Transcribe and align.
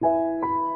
Música 0.00 0.69